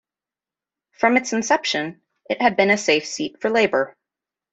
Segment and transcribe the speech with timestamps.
[0.93, 3.95] From its inception, it had been a safe seat for Labor.